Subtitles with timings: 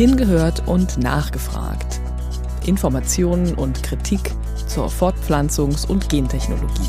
[0.00, 2.00] Hingehört und nachgefragt.
[2.64, 4.32] Informationen und Kritik
[4.66, 6.88] zur Fortpflanzungs- und Gentechnologie.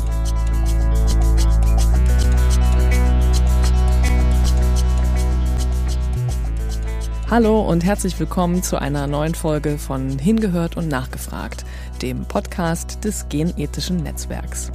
[7.30, 11.66] Hallo und herzlich willkommen zu einer neuen Folge von Hingehört und Nachgefragt,
[12.00, 14.72] dem Podcast des Genethischen Netzwerks.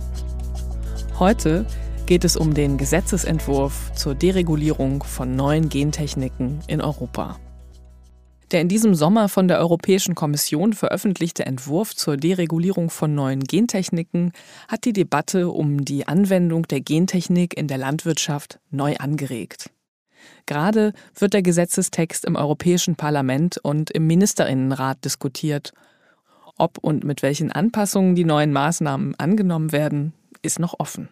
[1.18, 1.66] Heute
[2.06, 7.40] geht es um den Gesetzesentwurf zur Deregulierung von neuen Gentechniken in Europa.
[8.52, 14.32] Der in diesem Sommer von der Europäischen Kommission veröffentlichte Entwurf zur Deregulierung von neuen Gentechniken
[14.70, 19.70] hat die Debatte um die Anwendung der Gentechnik in der Landwirtschaft neu angeregt.
[20.46, 25.74] Gerade wird der Gesetzestext im Europäischen Parlament und im Ministerinnenrat diskutiert.
[26.58, 31.10] Ob und mit welchen Anpassungen die neuen Maßnahmen angenommen werden, ist noch offen.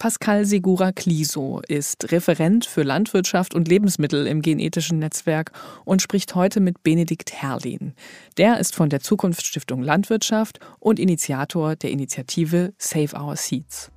[0.00, 5.52] Pascal Segura Cliso ist Referent für Landwirtschaft und Lebensmittel im genetischen Netzwerk
[5.84, 7.92] und spricht heute mit Benedikt Herrlin.
[8.38, 13.90] Der ist von der Zukunftsstiftung Landwirtschaft und Initiator der Initiative Save Our Seeds.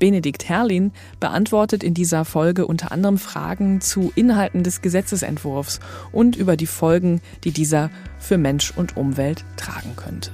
[0.00, 0.90] Benedikt Herrlin
[1.20, 5.78] beantwortet in dieser Folge unter anderem Fragen zu Inhalten des Gesetzesentwurfs
[6.10, 10.32] und über die Folgen, die dieser für Mensch und Umwelt tragen könnte.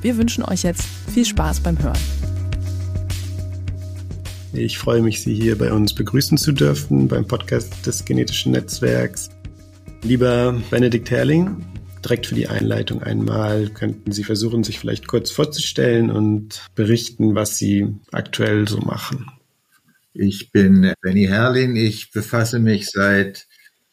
[0.00, 2.37] Wir wünschen euch jetzt viel Spaß beim Hören.
[4.52, 9.28] Ich freue mich, Sie hier bei uns begrüßen zu dürfen beim Podcast des Genetischen Netzwerks.
[10.02, 11.64] Lieber Benedikt Herrling,
[12.02, 17.58] direkt für die Einleitung einmal könnten Sie versuchen, sich vielleicht kurz vorzustellen und berichten, was
[17.58, 19.26] Sie aktuell so machen.
[20.14, 21.76] Ich bin Benny Herrling.
[21.76, 23.47] Ich befasse mich seit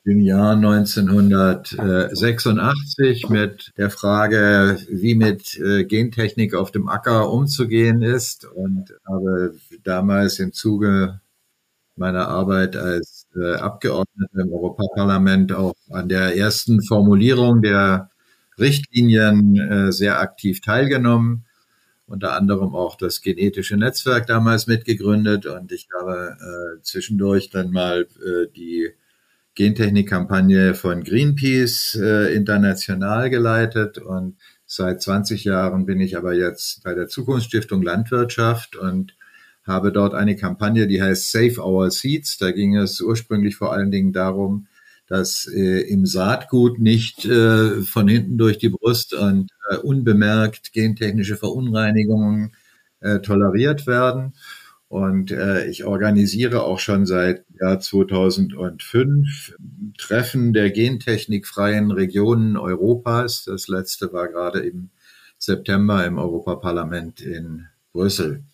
[0.06, 8.46] im Jahr 1986 mit der Frage, wie mit äh, Gentechnik auf dem Acker umzugehen ist.
[8.46, 11.22] Und habe damals im Zuge
[11.96, 18.12] meiner Arbeit als äh, Abgeordneter im Europaparlament auch an der ersten Formulierung der
[18.60, 21.46] Richtlinien äh, sehr aktiv teilgenommen.
[22.06, 25.48] Unter anderem auch das genetische Netzwerk damals mitgegründet.
[25.48, 26.38] Und ich habe
[26.84, 28.06] zwischendurch dann mal
[28.56, 28.94] die
[29.56, 36.94] Gentechnik-Kampagne von Greenpeace äh, international geleitet und seit 20 Jahren bin ich aber jetzt bei
[36.94, 39.16] der Zukunftsstiftung Landwirtschaft und
[39.66, 42.38] habe dort eine Kampagne, die heißt Save Our Seeds.
[42.38, 44.68] Da ging es ursprünglich vor allen Dingen darum,
[45.08, 51.38] dass äh, im Saatgut nicht äh, von hinten durch die Brust und äh, unbemerkt gentechnische
[51.38, 52.56] Verunreinigungen
[53.00, 54.34] äh, toleriert werden.
[54.96, 59.58] Und äh, ich organisiere auch schon seit Jahr 2005
[59.98, 63.44] Treffen der gentechnikfreien Regionen Europas.
[63.44, 64.92] Das letzte war gerade im
[65.38, 68.46] September im Europaparlament in Brüssel.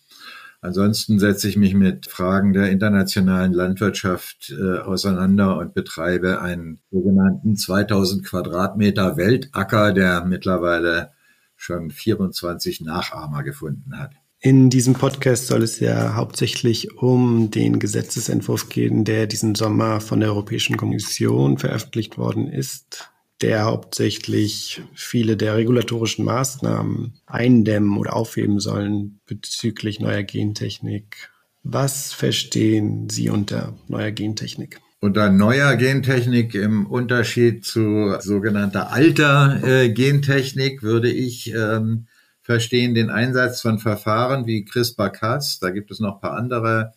[0.60, 7.54] Ansonsten setze ich mich mit Fragen der internationalen Landwirtschaft äh, auseinander und betreibe einen sogenannten
[7.54, 11.12] 2000 Quadratmeter Weltacker, der mittlerweile
[11.54, 14.10] schon 24 Nachahmer gefunden hat.
[14.44, 20.18] In diesem Podcast soll es ja hauptsächlich um den Gesetzesentwurf gehen, der diesen Sommer von
[20.18, 28.58] der Europäischen Kommission veröffentlicht worden ist, der hauptsächlich viele der regulatorischen Maßnahmen eindämmen oder aufheben
[28.58, 31.30] sollen bezüglich neuer Gentechnik.
[31.62, 34.80] Was verstehen Sie unter neuer Gentechnik?
[34.98, 42.08] Unter neuer Gentechnik im Unterschied zu sogenannter alter äh, Gentechnik würde ich ähm,
[42.42, 45.60] verstehen den Einsatz von Verfahren wie CRISPR-Cas.
[45.60, 46.92] Da gibt es noch ein paar andere,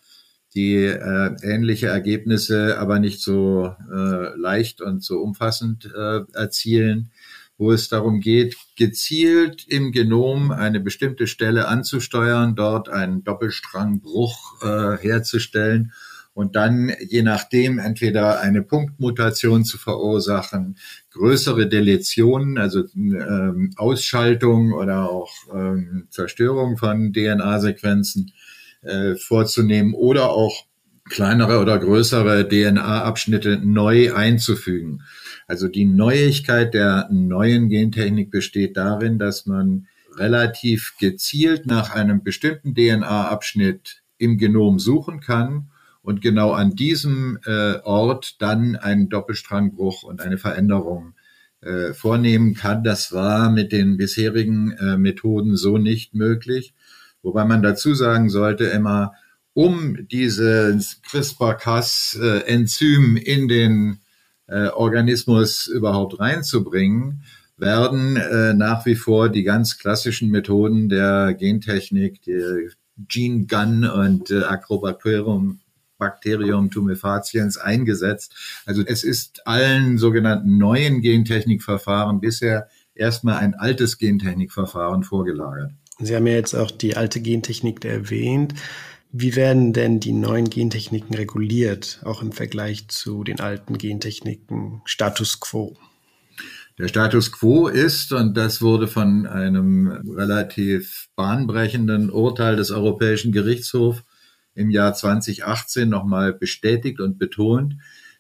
[0.56, 7.11] die äh, ähnliche Ergebnisse, aber nicht so äh, leicht und so umfassend äh, erzielen,
[7.57, 14.97] wo es darum geht, gezielt im Genom eine bestimmte Stelle anzusteuern, dort einen Doppelstrangbruch äh,
[14.97, 15.94] herzustellen
[16.35, 20.78] und dann je nachdem entweder eine Punktmutation zu verursachen,
[21.12, 28.34] größere Deletionen, also ähm, Ausschaltung oder auch ähm, Zerstörung von DNA-Sequenzen
[28.82, 30.66] äh, vorzunehmen oder auch
[31.09, 35.03] kleinere oder größere DNA-Abschnitte neu einzufügen.
[35.47, 42.76] Also die Neuigkeit der neuen Gentechnik besteht darin, dass man relativ gezielt nach einem bestimmten
[42.76, 45.70] DNA-Abschnitt im Genom suchen kann
[46.05, 51.16] und genau an diesem äh, Ort dann einen Doppelstrangbruch und eine Veränderung
[51.61, 52.84] äh, vornehmen kann.
[52.84, 56.75] Das war mit den bisherigen äh, Methoden so nicht möglich.
[57.23, 59.13] Wobei man dazu sagen sollte immer,
[59.53, 63.97] um dieses CRISPR-Cas-Enzym in den
[64.46, 67.23] äh, Organismus überhaupt reinzubringen,
[67.57, 72.69] werden äh, nach wie vor die ganz klassischen Methoden der Gentechnik, die
[73.07, 75.61] Gene Gun und äh, Acrobacterium
[75.97, 78.35] Bacterium tumefaciens eingesetzt.
[78.65, 85.71] Also es ist allen sogenannten neuen Gentechnikverfahren bisher erstmal ein altes Gentechnikverfahren vorgelagert.
[85.99, 88.53] Sie haben ja jetzt auch die alte Gentechnik erwähnt.
[89.11, 95.39] Wie werden denn die neuen Gentechniken reguliert, auch im Vergleich zu den alten Gentechniken Status
[95.39, 95.77] quo?
[96.77, 104.03] Der Status quo ist, und das wurde von einem relativ bahnbrechenden Urteil des Europäischen Gerichtshofs
[104.55, 107.75] im Jahr 2018 nochmal bestätigt und betont,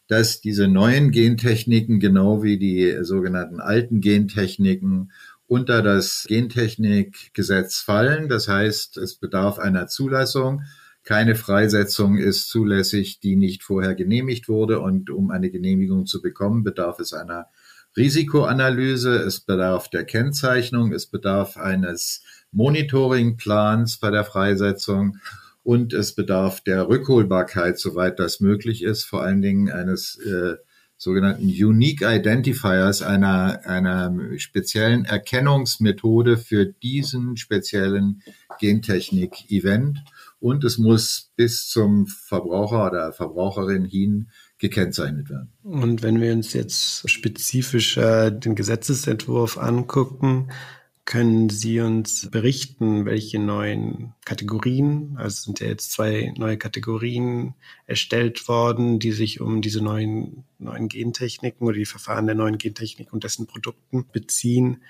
[0.07, 5.11] dass diese neuen Gentechniken genau wie die sogenannten alten Gentechniken
[5.47, 8.29] unter das Gentechnikgesetz fallen.
[8.29, 10.63] Das heißt, es bedarf einer Zulassung.
[11.03, 14.79] Keine Freisetzung ist zulässig, die nicht vorher genehmigt wurde.
[14.79, 17.47] Und um eine Genehmigung zu bekommen, bedarf es einer
[17.95, 25.17] Risikoanalyse, es bedarf der Kennzeichnung, es bedarf eines Monitoringplans bei der Freisetzung
[25.65, 30.57] und es bedarf der Rückholbarkeit, soweit das möglich ist, vor allen Dingen eines äh,
[30.95, 38.21] sogenannten Unique Identifiers, einer, einer speziellen Erkennungsmethode für diesen speziellen
[38.59, 40.03] Gentechnik-Event.
[40.39, 44.29] Und es muss bis zum Verbraucher oder Verbraucherin hin
[44.59, 45.51] gekennzeichnet werden.
[45.63, 50.49] Und wenn wir uns jetzt spezifischer den Gesetzesentwurf angucken,
[51.05, 57.53] können Sie uns berichten, welche neuen Kategorien, also sind ja jetzt zwei neue Kategorien
[57.85, 63.13] erstellt worden, die sich um diese neuen, neuen Gentechniken oder die Verfahren der neuen Gentechnik
[63.13, 64.81] und dessen Produkten beziehen,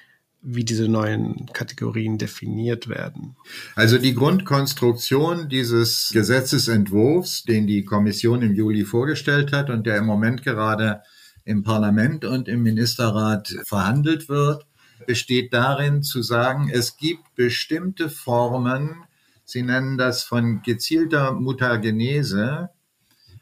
[0.42, 3.36] wie diese neuen Kategorien definiert werden?
[3.76, 10.06] Also die Grundkonstruktion dieses Gesetzesentwurfs, den die Kommission im Juli vorgestellt hat und der im
[10.06, 11.02] Moment gerade
[11.44, 14.66] im Parlament und im Ministerrat verhandelt wird,
[15.06, 19.06] besteht darin zu sagen, es gibt bestimmte Formen,
[19.46, 22.72] Sie nennen das von gezielter Mutagenese,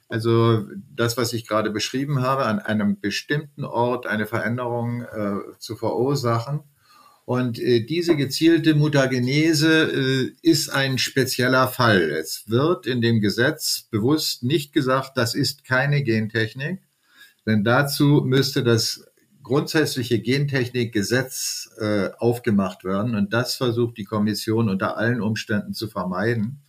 [0.09, 5.75] also das, was ich gerade beschrieben habe, an einem bestimmten Ort eine Veränderung äh, zu
[5.77, 6.59] verursachen.
[7.25, 12.11] Und äh, diese gezielte Mutagenese äh, ist ein spezieller Fall.
[12.11, 16.81] Es wird in dem Gesetz bewusst nicht gesagt, das ist keine Gentechnik,
[17.45, 19.05] denn dazu müsste das
[19.43, 23.15] grundsätzliche Gentechnikgesetz äh, aufgemacht werden.
[23.15, 26.59] Und das versucht die Kommission unter allen Umständen zu vermeiden.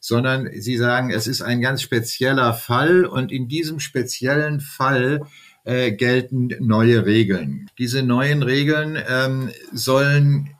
[0.00, 5.22] Sondern sie sagen, es ist ein ganz spezieller Fall und in diesem speziellen Fall
[5.64, 7.68] äh, gelten neue Regeln.
[7.78, 10.50] Diese neuen Regeln ähm, sollen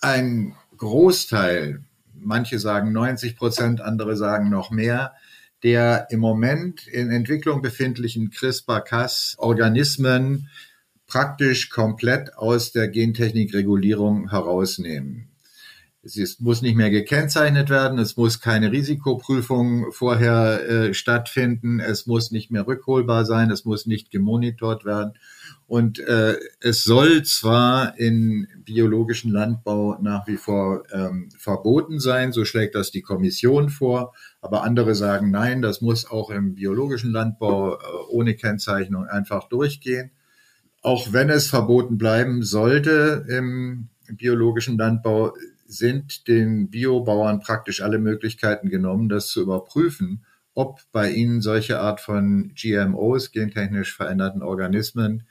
[0.00, 5.14] ein Großteil, manche sagen 90 Prozent, andere sagen noch mehr,
[5.62, 10.50] der im Moment in Entwicklung befindlichen CRISPR-Cas-Organismen
[11.06, 15.28] praktisch komplett aus der Gentechnikregulierung herausnehmen.
[16.06, 22.06] Es ist, muss nicht mehr gekennzeichnet werden, es muss keine Risikoprüfung vorher äh, stattfinden, es
[22.06, 25.14] muss nicht mehr rückholbar sein, es muss nicht gemonitort werden.
[25.66, 32.44] Und äh, es soll zwar in biologischen Landbau nach wie vor ähm, verboten sein, so
[32.44, 34.12] schlägt das die Kommission vor,
[34.42, 37.78] aber andere sagen, nein, das muss auch im biologischen Landbau äh,
[38.10, 40.10] ohne Kennzeichnung einfach durchgehen
[40.84, 45.34] auch wenn es verboten bleiben sollte im biologischen Landbau,
[45.66, 52.02] sind den Biobauern praktisch alle Möglichkeiten genommen, das zu überprüfen, ob bei ihnen solche Art
[52.02, 55.26] von GMOs, gentechnisch veränderten Organismen,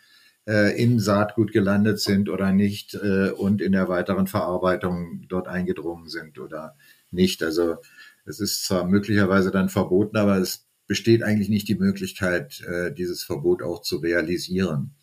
[0.48, 6.10] äh, im Saatgut gelandet sind oder nicht äh, und in der weiteren Verarbeitung dort eingedrungen
[6.10, 6.75] sind oder
[7.12, 7.44] nicht.
[7.44, 7.77] Also
[8.25, 13.24] es ist zwar möglicherweise dann verboten, aber es besteht eigentlich nicht die Möglichkeit, äh, dieses
[13.24, 14.96] Verbot auch zu realisieren.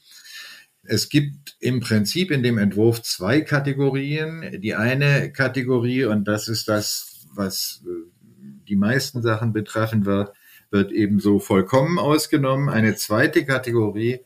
[0.83, 4.61] Es gibt im Prinzip in dem Entwurf zwei Kategorien.
[4.61, 8.11] Die eine Kategorie, und das ist das, was äh,
[8.69, 10.33] die meisten Sachen betreffen wird,
[10.71, 12.69] wird ebenso vollkommen ausgenommen.
[12.69, 14.21] Eine zweite Kategorie,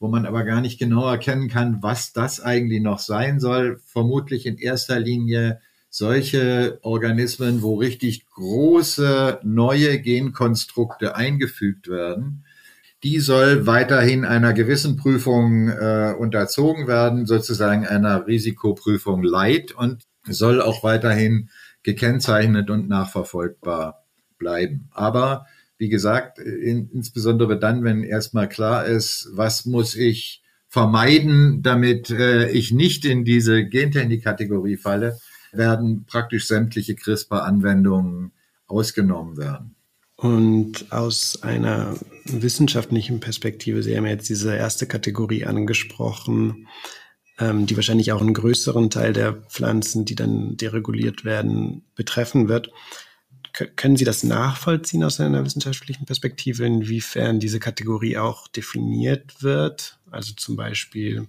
[0.00, 4.46] wo man aber gar nicht genau erkennen kann, was das eigentlich noch sein soll, vermutlich
[4.46, 5.60] in erster Linie
[5.90, 12.44] solche Organismen, wo richtig große neue Genkonstrukte eingefügt werden
[13.04, 20.60] die soll weiterhin einer gewissen Prüfung äh, unterzogen werden, sozusagen einer Risikoprüfung Light und soll
[20.60, 21.50] auch weiterhin
[21.82, 24.04] gekennzeichnet und nachverfolgbar
[24.38, 24.88] bleiben.
[24.92, 25.46] Aber
[25.78, 32.50] wie gesagt, in, insbesondere dann, wenn erstmal klar ist, was muss ich vermeiden, damit äh,
[32.50, 35.18] ich nicht in diese Gentechnik-Kategorie falle,
[35.52, 38.32] werden praktisch sämtliche CRISPR-Anwendungen
[38.66, 39.77] ausgenommen werden.
[40.20, 46.66] Und aus einer wissenschaftlichen Perspektive, Sie haben jetzt diese erste Kategorie angesprochen,
[47.38, 52.72] ähm, die wahrscheinlich auch einen größeren Teil der Pflanzen, die dann dereguliert werden, betreffen wird.
[53.76, 60.00] können Sie das nachvollziehen aus einer wissenschaftlichen Perspektive, inwiefern diese Kategorie auch definiert wird?
[60.10, 61.28] Also zum Beispiel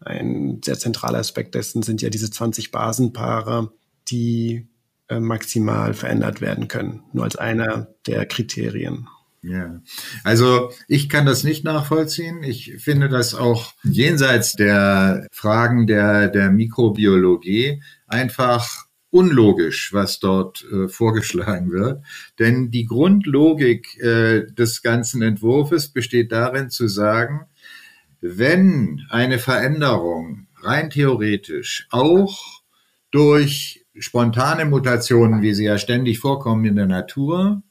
[0.00, 3.70] ein sehr zentraler Aspekt dessen sind ja diese 20 Basenpaare,
[4.08, 4.66] die
[5.10, 9.08] maximal verändert werden können, nur als einer der Kriterien.
[9.42, 9.80] Ja,
[10.24, 12.42] also ich kann das nicht nachvollziehen.
[12.42, 20.88] Ich finde das auch jenseits der Fragen der, der Mikrobiologie einfach unlogisch, was dort äh,
[20.88, 22.02] vorgeschlagen wird.
[22.38, 27.46] Denn die Grundlogik äh, des ganzen Entwurfs besteht darin zu sagen,
[28.20, 32.62] wenn eine Veränderung rein theoretisch auch
[33.10, 37.62] durch spontane Mutationen, wie sie ja ständig vorkommen in der Natur,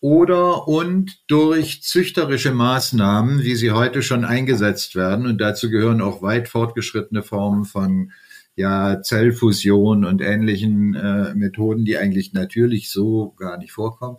[0.00, 6.20] oder und durch züchterische Maßnahmen, wie sie heute schon eingesetzt werden, und dazu gehören auch
[6.20, 8.12] weit fortgeschrittene Formen von
[8.56, 14.18] ja, Zellfusion und ähnlichen äh, Methoden, die eigentlich natürlich so gar nicht vorkommen,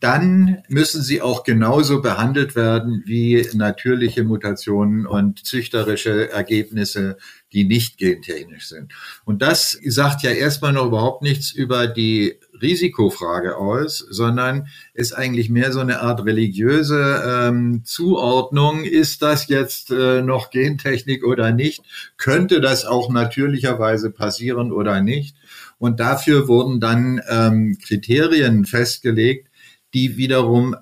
[0.00, 7.16] dann müssen sie auch genauso behandelt werden wie natürliche Mutationen und züchterische Ergebnisse,
[7.52, 8.92] die nicht gentechnisch sind.
[9.24, 15.48] Und das sagt ja erstmal noch überhaupt nichts über die Risikofrage aus, sondern ist eigentlich
[15.48, 18.84] mehr so eine Art religiöse ähm, Zuordnung.
[18.84, 21.82] Ist das jetzt äh, noch Gentechnik oder nicht?
[22.16, 25.36] Könnte das auch natürlicherweise passieren oder nicht?
[25.78, 29.48] Und dafür wurden dann ähm, Kriterien festgelegt,
[29.94, 30.76] die wiederum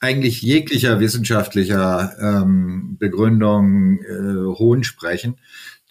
[0.00, 5.36] eigentlich jeglicher wissenschaftlicher ähm, Begründung äh, hohn sprechen.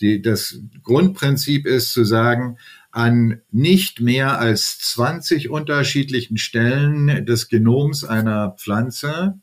[0.02, 2.58] Die, das Grundprinzip ist zu sagen,
[2.92, 9.40] an nicht mehr als 20 unterschiedlichen Stellen des Genoms einer Pflanze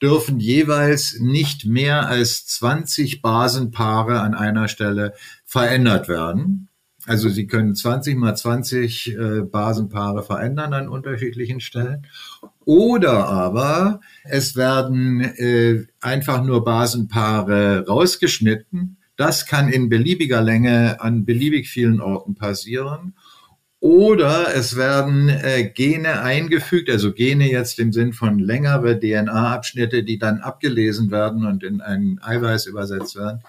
[0.00, 5.14] dürfen jeweils nicht mehr als 20 Basenpaare an einer Stelle
[5.44, 6.68] verändert werden.
[7.06, 12.06] Also Sie können 20 mal 20 äh, Basenpaare verändern an unterschiedlichen Stellen.
[12.64, 21.24] Oder aber es werden äh, einfach nur Basenpaare rausgeschnitten das kann in beliebiger Länge an
[21.24, 23.14] beliebig vielen Orten passieren.
[23.80, 30.18] Oder es werden äh, Gene eingefügt, also Gene jetzt im Sinn von längere DNA-Abschnitte, die
[30.18, 33.42] dann abgelesen werden und in ein Eiweiß übersetzt werden.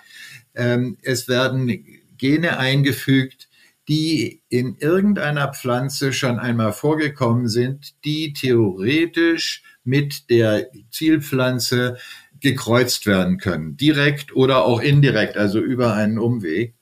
[0.53, 1.83] Ähm, es werden
[2.17, 3.47] Gene eingefügt,
[3.87, 11.97] die in irgendeiner Pflanze schon einmal vorgekommen sind, die theoretisch mit der Zielpflanze
[12.41, 16.75] gekreuzt werden können, direkt oder auch indirekt, also über einen Umweg.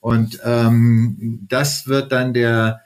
[0.00, 2.80] Und ähm, das wird dann der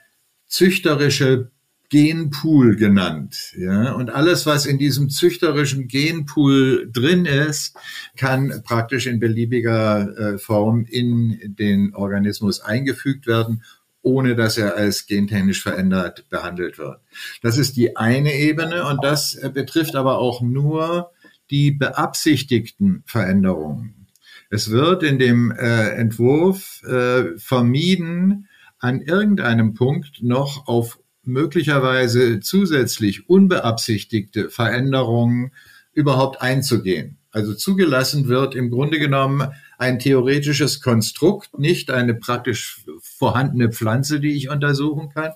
[0.47, 1.51] züchterische
[1.91, 3.53] Genpool genannt.
[3.57, 3.91] Ja?
[3.91, 7.75] Und alles, was in diesem züchterischen Genpool drin ist,
[8.15, 13.63] kann praktisch in beliebiger äh, Form in den Organismus eingefügt werden,
[14.01, 17.01] ohne dass er als gentechnisch verändert behandelt wird.
[17.41, 21.11] Das ist die eine Ebene und das äh, betrifft aber auch nur
[21.51, 24.07] die beabsichtigten Veränderungen.
[24.49, 28.47] Es wird in dem äh, Entwurf äh, vermieden,
[28.79, 35.51] an irgendeinem Punkt noch auf möglicherweise zusätzlich unbeabsichtigte Veränderungen
[35.93, 37.17] überhaupt einzugehen.
[37.31, 44.35] Also zugelassen wird im Grunde genommen ein theoretisches Konstrukt, nicht eine praktisch vorhandene Pflanze, die
[44.35, 45.31] ich untersuchen kann,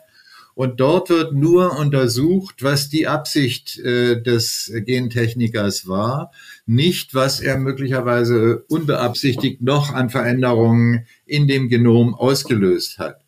[0.56, 6.32] und dort wird nur untersucht, was die Absicht äh, des Gentechnikers war,
[6.66, 13.22] nicht was er möglicherweise unbeabsichtigt noch an Veränderungen in dem Genom ausgelöst hat.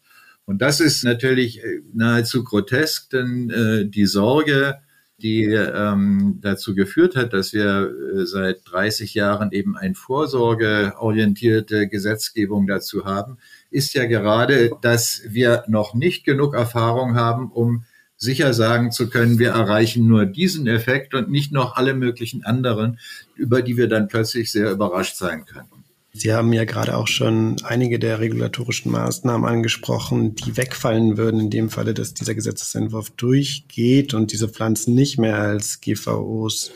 [0.46, 4.78] Und das ist natürlich äh, nahezu grotesk, denn äh, die Sorge,
[5.22, 12.68] die ähm, dazu geführt hat, dass wir äh, seit 30 Jahren eben eine vorsorgeorientierte Gesetzgebung
[12.68, 13.38] dazu haben,
[13.70, 17.84] ist ja gerade, dass wir noch nicht genug Erfahrung haben, um
[18.18, 23.00] sicher sagen zu können, wir erreichen nur diesen Effekt und nicht noch alle möglichen anderen,
[23.36, 25.68] über die wir dann plötzlich sehr überrascht sein können.
[26.14, 31.50] Sie haben ja gerade auch schon einige der regulatorischen Maßnahmen angesprochen, die wegfallen würden in
[31.52, 36.72] dem Falle, dass dieser Gesetzesentwurf durchgeht und diese Pflanzen nicht mehr als GVOs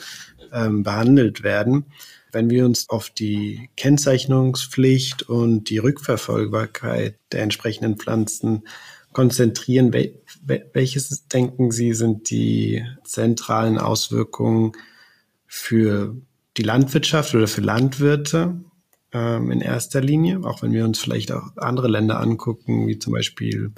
[0.54, 1.86] ähm, behandelt werden.
[2.32, 8.64] Wenn wir uns auf die Kennzeichnungspflicht und die Rückverfolgbarkeit der entsprechenden Pflanzen
[9.14, 9.94] konzentrieren,
[10.74, 14.72] welches denken Sie sind die zentralen Auswirkungen
[15.48, 16.16] für
[16.58, 18.62] die Landwirtschaft oder für Landwirte
[19.12, 23.14] ähm, in erster Linie, auch wenn wir uns vielleicht auch andere Länder angucken, wie zum
[23.14, 23.72] Beispiel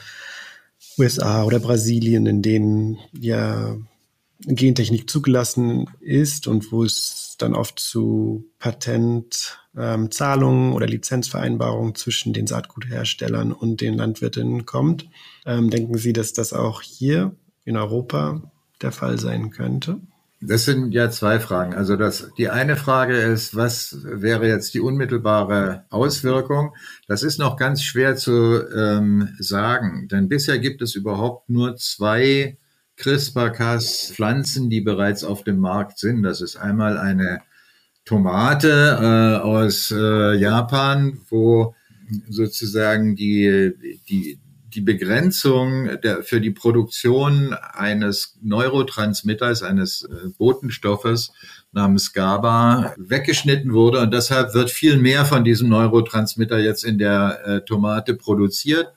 [0.97, 3.75] USA oder Brasilien, in denen ja
[4.45, 12.47] Gentechnik zugelassen ist und wo es dann oft zu Patentzahlungen ähm, oder Lizenzvereinbarungen zwischen den
[12.47, 15.09] Saatgutherstellern und den Landwirtinnen kommt.
[15.45, 17.35] Ähm, denken Sie, dass das auch hier
[17.65, 18.41] in Europa
[18.81, 19.99] der Fall sein könnte?
[20.45, 21.73] Das sind ja zwei Fragen.
[21.73, 26.75] Also das, die eine Frage ist, was wäre jetzt die unmittelbare Auswirkung?
[27.07, 32.57] Das ist noch ganz schwer zu ähm, sagen, denn bisher gibt es überhaupt nur zwei
[33.03, 36.23] CRISPR-Cas-Pflanzen, die bereits auf dem Markt sind.
[36.23, 37.41] Das ist einmal eine
[38.05, 41.75] Tomate äh, aus äh, Japan, wo
[42.29, 43.73] sozusagen die,
[44.07, 44.39] die,
[44.73, 51.33] die Begrenzung der, für die Produktion eines Neurotransmitters, eines äh, Botenstoffes
[51.73, 57.39] namens GABA weggeschnitten wurde und deshalb wird viel mehr von diesem Neurotransmitter jetzt in der
[57.45, 58.93] äh, Tomate produziert.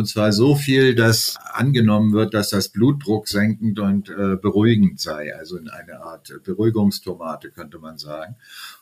[0.00, 5.36] Und zwar so viel, dass angenommen wird, dass das Blutdruck senkend und äh, beruhigend sei.
[5.36, 8.36] Also in eine Art Beruhigungstomate könnte man sagen.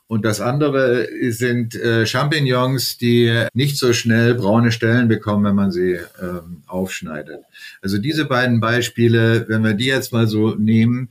[0.08, 5.70] Und das andere sind äh, Champignons, die nicht so schnell braune Stellen bekommen, wenn man
[5.70, 7.44] sie ähm, aufschneidet.
[7.82, 11.10] Also diese beiden Beispiele, wenn wir die jetzt mal so nehmen,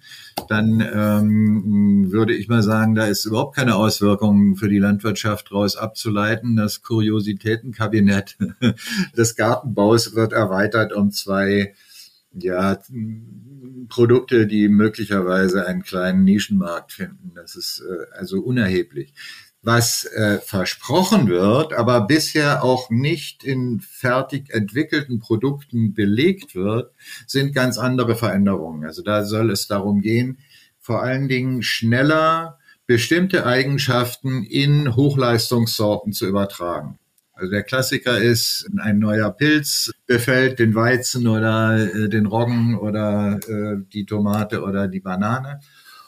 [0.50, 5.76] dann ähm, würde ich mal sagen, da ist überhaupt keine Auswirkung für die Landwirtschaft daraus
[5.76, 6.56] abzuleiten.
[6.56, 8.36] Das Kuriositätenkabinett
[9.16, 11.76] des Gartenbaus wird erweitert um zwei
[12.34, 12.80] ja,
[13.90, 17.32] Produkte, die möglicherweise einen kleinen Nischenmarkt finden.
[17.36, 19.14] Das ist äh, also unerheblich.
[19.62, 26.94] Was äh, versprochen wird, aber bisher auch nicht in fertig entwickelten Produkten belegt wird,
[27.26, 28.86] sind ganz andere Veränderungen.
[28.86, 30.38] Also da soll es darum gehen,
[30.80, 36.98] vor allen Dingen schneller bestimmte Eigenschaften in Hochleistungssorten zu übertragen.
[37.38, 43.40] Also der Klassiker ist, ein neuer Pilz befällt den Weizen oder äh, den Roggen oder
[43.48, 45.60] äh, die Tomate oder die Banane.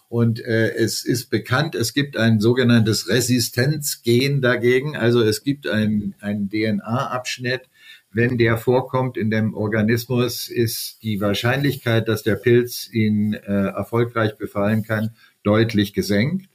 [0.08, 4.98] Und äh, es ist bekannt, es gibt ein sogenanntes Resistenzgen dagegen.
[4.98, 7.70] Also es gibt ein, ein DNA-Abschnitt.
[8.12, 14.36] Wenn der vorkommt in dem Organismus, ist die Wahrscheinlichkeit, dass der Pilz ihn äh, erfolgreich
[14.36, 15.12] befallen kann,
[15.44, 16.49] deutlich gesenkt.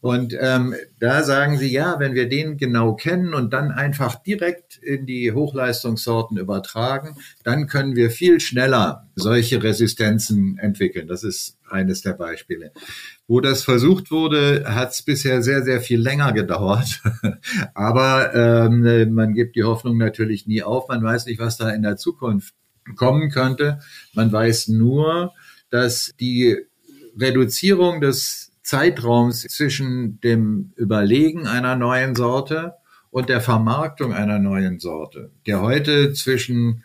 [0.00, 4.76] Und ähm, da sagen sie, ja, wenn wir den genau kennen und dann einfach direkt
[4.78, 11.08] in die Hochleistungssorten übertragen, dann können wir viel schneller solche Resistenzen entwickeln.
[11.08, 12.72] Das ist eines der Beispiele.
[13.26, 17.02] Wo das versucht wurde, hat es bisher sehr, sehr viel länger gedauert.
[17.74, 20.88] Aber ähm, man gibt die Hoffnung natürlich nie auf.
[20.88, 22.54] Man weiß nicht, was da in der Zukunft
[22.96, 23.80] kommen könnte.
[24.14, 25.32] Man weiß nur,
[25.70, 26.56] dass die
[27.18, 32.74] Reduzierung des Zeitraums zwischen dem Überlegen einer neuen Sorte
[33.10, 36.84] und der Vermarktung einer neuen Sorte, der heute zwischen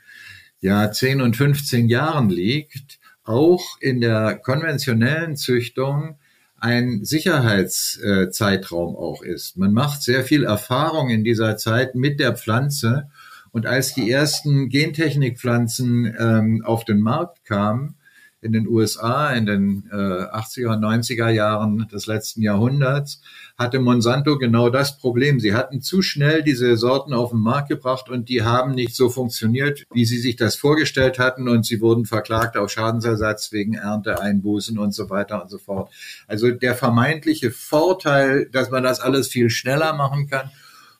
[0.62, 6.17] ja, 10 und 15 Jahren liegt, auch in der konventionellen Züchtung
[6.58, 9.58] ein Sicherheitszeitraum auch ist.
[9.58, 13.10] Man macht sehr viel Erfahrung in dieser Zeit mit der Pflanze.
[13.52, 17.98] Und als die ersten Gentechnikpflanzen ähm, auf den Markt kamen,
[18.44, 23.22] in den USA in den äh, 80er und 90er Jahren des letzten Jahrhunderts
[23.58, 25.40] hatte Monsanto genau das Problem.
[25.40, 29.10] Sie hatten zu schnell diese Sorten auf den Markt gebracht und die haben nicht so
[29.10, 34.78] funktioniert, wie sie sich das vorgestellt hatten und sie wurden verklagt auf Schadensersatz wegen Ernteeinbußen
[34.78, 35.92] und so weiter und so fort.
[36.28, 40.50] Also der vermeintliche Vorteil, dass man das alles viel schneller machen kann,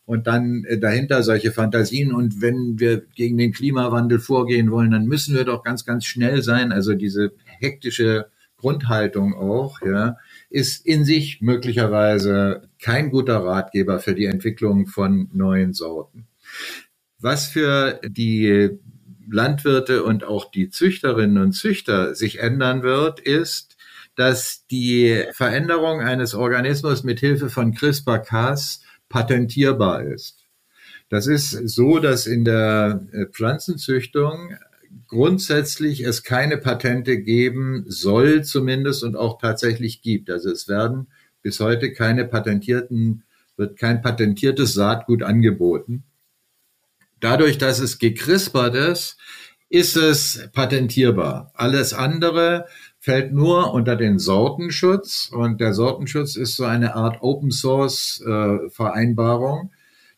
[0.06, 2.14] und dann äh, dahinter solche Fantasien.
[2.14, 6.42] Und wenn wir gegen den Klimawandel vorgehen wollen, dann müssen wir doch ganz, ganz schnell
[6.42, 6.72] sein.
[6.72, 10.18] Also diese hektische Grundhaltung auch, ja,
[10.50, 16.28] ist in sich möglicherweise kein guter Ratgeber für die Entwicklung von neuen Sorten.
[17.20, 18.70] Was für die
[19.30, 23.76] Landwirte und auch die Züchterinnen und Züchter sich ändern wird, ist,
[24.16, 28.82] dass die Veränderung eines Organismus mit Hilfe von CRISPR-Cas
[29.14, 30.44] patentierbar ist.
[31.08, 34.56] Das ist so, dass in der äh, Pflanzenzüchtung
[35.08, 40.32] grundsätzlich es keine Patente geben soll zumindest und auch tatsächlich gibt.
[40.32, 41.10] Also es werden
[41.44, 43.24] bis heute keine patentierten,
[43.56, 46.04] wird kein patentiertes Saatgut angeboten.
[47.20, 49.18] Dadurch, dass es gekrispert ist,
[49.70, 51.52] ist es patentierbar.
[51.54, 52.66] Alles andere
[53.04, 58.70] fällt nur unter den Sortenschutz und der Sortenschutz ist so eine Art Open Source äh,
[58.70, 59.72] Vereinbarung.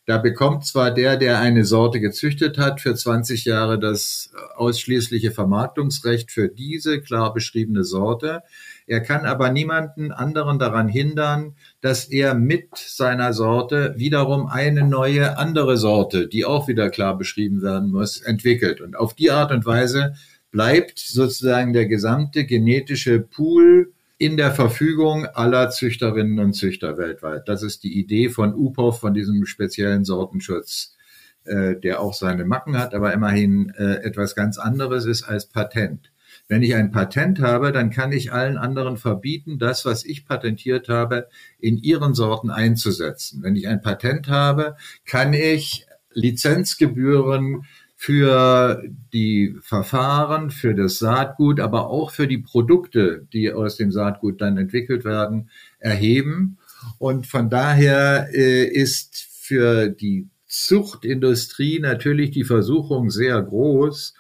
[0.05, 6.29] Da bekommt zwar der, der eine Sorte gezüchtet hat, für 20 Jahre das ausschließliche Vermarktungsrecht
[6.31, 8.43] für diese klar beschriebene Sorte.
[8.85, 15.39] Er kann aber niemanden anderen daran hindern, dass er mit seiner Sorte wiederum eine neue
[15.39, 18.79] andere Sorte, die auch wieder klar beschrieben werden muss, entwickelt.
[18.79, 20.13] Und auf die Art und Weise
[20.55, 27.49] bleibt sozusagen der gesamte genetische Pool in der Verfügung aller Züchterinnen und Züchter weltweit.
[27.49, 30.95] Das ist die Idee von UPOV, von diesem speziellen Sortenschutz,
[31.43, 36.13] äh, der auch seine Macken hat, aber immerhin äh, etwas ganz anderes ist als Patent.
[36.47, 40.87] Wenn ich ein Patent habe, dann kann ich allen anderen verbieten, das, was ich patentiert
[40.87, 41.27] habe,
[41.59, 43.43] in ihren Sorten einzusetzen.
[43.43, 47.65] Wenn ich ein Patent habe, kann ich Lizenzgebühren
[48.05, 54.41] für die Verfahren, für das Saatgut, aber auch für die Produkte, die aus dem Saatgut
[54.41, 56.59] dann entwickelt werden, erheben.
[56.99, 64.13] Und von daher äh, ist für die Zuchtindustrie natürlich die Versuchung sehr groß,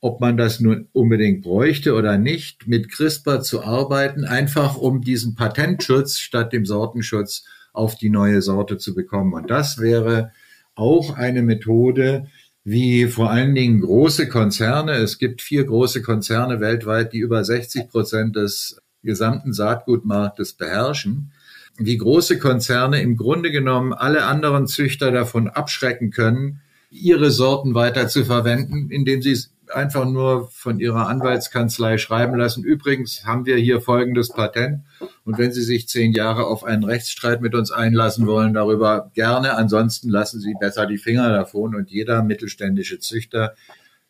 [0.00, 5.34] ob man das nun unbedingt bräuchte oder nicht, mit CRISPR zu arbeiten, einfach um diesen
[5.34, 7.44] Patentschutz statt dem Sortenschutz
[7.74, 9.34] auf die neue Sorte zu bekommen.
[9.34, 10.32] Und das wäre
[10.74, 12.28] auch eine Methode,
[12.68, 17.88] wie vor allen Dingen große Konzerne, es gibt vier große Konzerne weltweit, die über 60
[17.88, 21.30] Prozent des gesamten Saatgutmarktes beherrschen,
[21.78, 28.08] wie große Konzerne im Grunde genommen alle anderen Züchter davon abschrecken können, ihre Sorten weiter
[28.08, 29.38] zu verwenden, indem sie
[29.70, 32.64] einfach nur von ihrer Anwaltskanzlei schreiben lassen.
[32.64, 34.84] Übrigens haben wir hier folgendes Patent.
[35.24, 39.54] Und wenn Sie sich zehn Jahre auf einen Rechtsstreit mit uns einlassen wollen, darüber gerne.
[39.54, 41.74] Ansonsten lassen Sie besser die Finger davon.
[41.74, 43.54] Und jeder mittelständische Züchter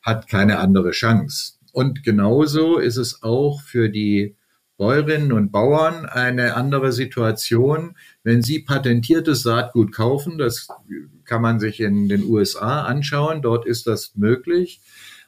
[0.02, 1.54] hat keine andere Chance.
[1.72, 4.36] Und genauso ist es auch für die
[4.78, 7.96] Bäuerinnen und Bauern eine andere Situation.
[8.22, 10.68] Wenn Sie patentiertes Saatgut kaufen, das
[11.24, 14.80] kann man sich in den USA anschauen, dort ist das möglich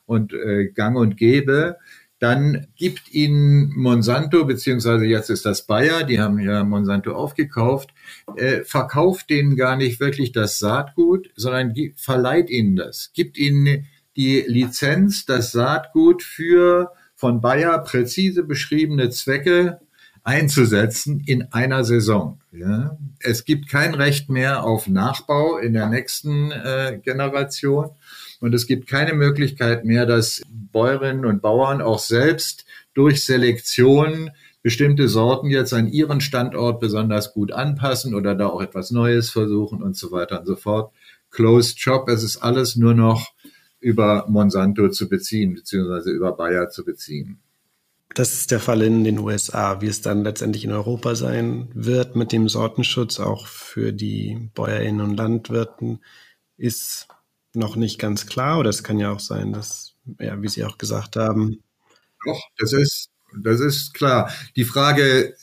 [0.09, 1.77] und äh, gang und gäbe,
[2.19, 7.91] dann gibt ihnen Monsanto, beziehungsweise jetzt ist das Bayer, die haben ja Monsanto aufgekauft,
[8.37, 14.45] äh, verkauft denen gar nicht wirklich das Saatgut, sondern verleiht ihnen das, gibt ihnen die
[14.49, 19.81] Lizenz, das Saatgut für von Bayer präzise beschriebene Zwecke
[20.25, 22.41] einzusetzen in einer Saison.
[22.53, 22.99] Ja.
[23.21, 27.91] Es gibt kein Recht mehr auf Nachbau in der nächsten äh, Generation.
[28.41, 34.31] Und es gibt keine Möglichkeit mehr, dass Bäuerinnen und Bauern auch selbst durch Selektion
[34.63, 39.83] bestimmte Sorten jetzt an ihren Standort besonders gut anpassen oder da auch etwas Neues versuchen
[39.83, 40.93] und so weiter und so fort.
[41.31, 43.33] Closed Shop, es ist alles nur noch
[43.81, 47.41] über Monsanto zu beziehen, beziehungsweise über Bayer zu beziehen.
[48.15, 49.81] Das ist der Fall in den USA.
[49.81, 55.03] Wie es dann letztendlich in Europa sein wird mit dem Sortenschutz, auch für die Bäuerinnen
[55.03, 56.01] und Landwirten,
[56.57, 57.07] ist
[57.55, 58.59] noch nicht ganz klar.
[58.59, 61.63] Oder es kann ja auch sein, dass, ja, wie Sie auch gesagt haben.
[62.25, 63.11] Doch, das ist,
[63.43, 64.31] das ist klar.
[64.57, 65.35] Die Frage,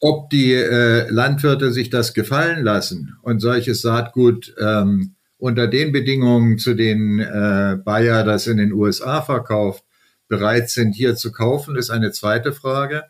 [0.00, 6.58] ob die äh, Landwirte sich das gefallen lassen und solches Saatgut ähm, unter den Bedingungen,
[6.58, 9.84] zu denen äh, Bayer das in den USA verkauft,
[10.28, 13.04] bereit sind, hier zu kaufen, ist eine zweite Frage.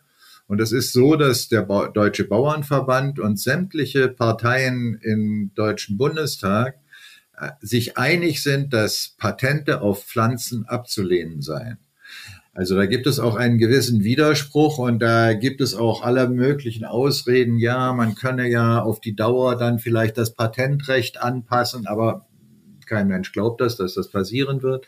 [0.49, 6.77] Und es ist so, dass der ba Deutsche Bauernverband und sämtliche Parteien im Deutschen Bundestag
[7.61, 11.79] sich einig sind, dass Patente auf Pflanzen abzulehnen seien.
[12.57, 16.87] Also da gibt es auch einen gewissen Widerspruch und da gibt es auch alle möglichen
[16.87, 17.59] Ausreden.
[17.59, 22.27] Ja, man könne ja auf die Dauer dann vielleicht das Patentrecht anpassen, aber
[22.87, 24.87] kein Mensch glaubt das, dass das passieren wird.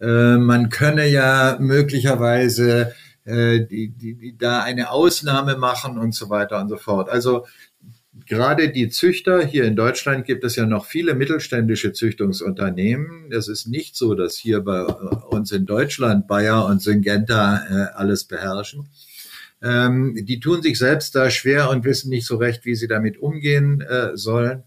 [0.00, 2.92] Äh, man könne ja möglicherweise
[3.24, 7.08] äh, die, die, die da eine Ausnahme machen und so weiter und so fort.
[7.08, 7.46] Also
[8.26, 13.32] gerade die Züchter, hier in Deutschland gibt es ja noch viele mittelständische Züchtungsunternehmen.
[13.32, 18.24] Es ist nicht so, dass hier bei uns in Deutschland Bayer und Syngenta äh, alles
[18.24, 18.88] beherrschen.
[19.62, 23.18] Ähm, die tun sich selbst da schwer und wissen nicht so recht, wie sie damit
[23.18, 24.62] umgehen äh, sollen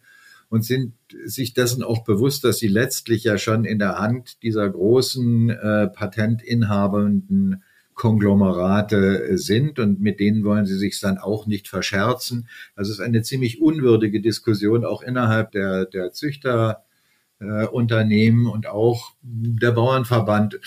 [0.50, 0.94] und sind
[1.26, 5.88] sich dessen auch bewusst, dass sie letztlich ja schon in der Hand dieser großen äh,
[5.88, 7.64] patentinhabenden
[8.02, 12.48] Konglomerate sind und mit denen wollen sie sich dann auch nicht verscherzen.
[12.76, 19.74] Es ist eine ziemlich unwürdige Diskussion auch innerhalb der, der Züchterunternehmen äh, und auch der
[19.74, 20.60] Bauernverband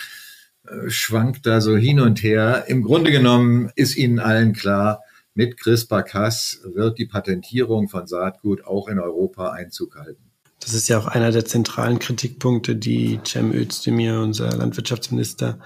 [0.69, 2.67] äh, schwankt da so hin und her.
[2.69, 5.03] Im Grunde genommen ist ihnen allen klar,
[5.35, 10.23] mit CRISPR-Cas wird die Patentierung von Saatgut auch in Europa Einzug halten.
[10.61, 15.59] Das ist ja auch einer der zentralen Kritikpunkte, die Cem Özdemir, unser Landwirtschaftsminister,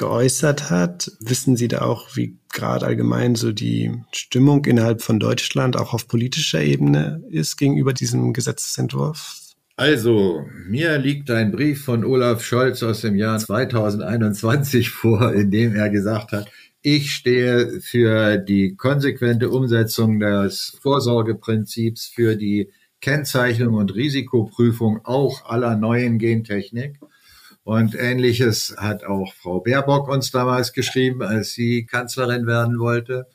[0.00, 1.12] geäußert hat.
[1.20, 6.08] Wissen Sie da auch, wie gerade allgemein so die Stimmung innerhalb von Deutschland auch auf
[6.08, 9.36] politischer Ebene ist gegenüber diesem Gesetzesentwurf?
[9.76, 15.76] Also, mir liegt ein Brief von Olaf Scholz aus dem Jahr 2021 vor, in dem
[15.76, 22.70] er gesagt hat, ich stehe für die konsequente Umsetzung des Vorsorgeprinzips, für die
[23.02, 26.98] Kennzeichnung und Risikoprüfung auch aller neuen Gentechnik.
[27.62, 33.26] Und ähnliches hat auch Frau Baerbock uns damals geschrieben, als sie Kanzlerin werden wollte.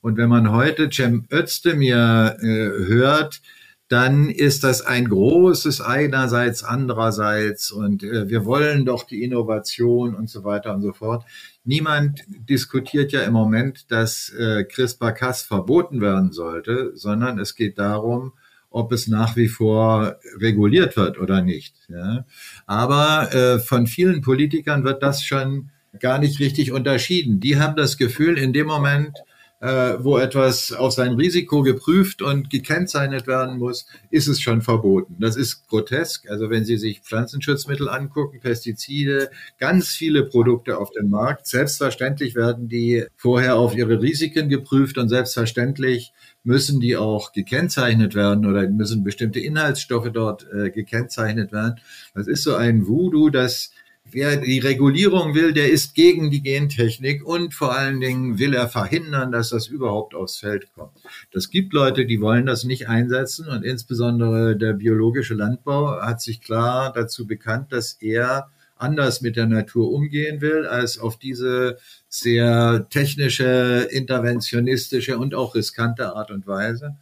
[0.00, 2.46] Und wenn man heute Cem Özdemir äh,
[2.86, 3.40] hört,
[3.88, 10.28] dann ist das ein großes einerseits, andererseits und äh, wir wollen doch die Innovation und
[10.28, 11.24] so weiter und so fort.
[11.64, 18.32] Niemand diskutiert ja im Moment, dass äh, CRISPR-Cas verboten werden sollte, sondern es geht darum,
[18.76, 21.74] ob es nach wie vor reguliert wird oder nicht.
[21.88, 22.26] Ja.
[22.66, 27.40] Aber äh, von vielen Politikern wird das schon gar nicht richtig unterschieden.
[27.40, 29.16] Die haben das Gefühl, in dem Moment,
[29.60, 35.16] äh, wo etwas auf sein Risiko geprüft und gekennzeichnet werden muss, ist es schon verboten.
[35.18, 36.28] Das ist grotesk.
[36.28, 42.68] Also wenn Sie sich Pflanzenschutzmittel angucken, Pestizide, ganz viele Produkte auf dem Markt, selbstverständlich werden
[42.68, 46.12] die vorher auf ihre Risiken geprüft und selbstverständlich
[46.44, 51.80] müssen die auch gekennzeichnet werden oder müssen bestimmte Inhaltsstoffe dort äh, gekennzeichnet werden.
[52.14, 53.72] Das ist so ein Voodoo, das
[54.12, 58.68] Wer die Regulierung will, der ist gegen die Gentechnik und vor allen Dingen will er
[58.68, 60.92] verhindern, dass das überhaupt aufs Feld kommt.
[61.32, 66.40] Das gibt Leute, die wollen das nicht einsetzen und insbesondere der biologische Landbau hat sich
[66.40, 72.86] klar dazu bekannt, dass er anders mit der Natur umgehen will, als auf diese sehr
[72.90, 76.96] technische, interventionistische und auch riskante Art und Weise.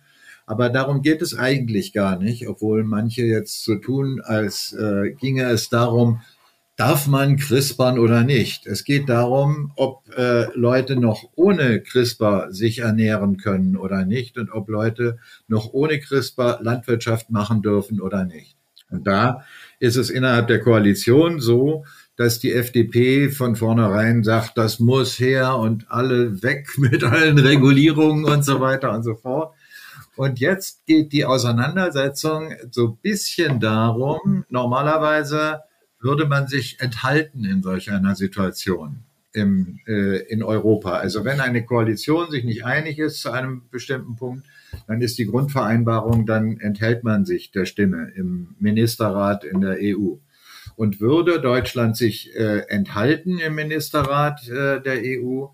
[0.47, 5.45] Aber darum geht es eigentlich gar nicht, obwohl manche jetzt so tun, als äh, ginge
[5.45, 6.21] es darum,
[6.77, 8.67] darf man CRISPRn oder nicht.
[8.67, 14.51] Es geht darum, ob äh, Leute noch ohne CRISPR sich ernähren können oder nicht und
[14.51, 18.57] ob Leute noch ohne CRISPR Landwirtschaft machen dürfen oder nicht.
[18.91, 19.45] Und da
[19.79, 21.85] ist es innerhalb der Koalition so,
[22.17, 28.25] dass die FDP von vornherein sagt, das muss her und alle weg mit allen Regulierungen
[28.25, 29.55] und so weiter und so fort.
[30.17, 35.63] Und jetzt geht die Auseinandersetzung so bisschen darum, normalerweise
[36.05, 40.93] würde man sich enthalten in solch einer Situation im, äh, in Europa.
[40.93, 44.47] Also wenn eine Koalition sich nicht einig ist zu einem bestimmten Punkt,
[44.87, 50.17] dann ist die Grundvereinbarung, dann enthält man sich der Stimme im Ministerrat in der EU.
[50.77, 55.47] Und würde Deutschland sich äh, enthalten im Ministerrat äh, der EU,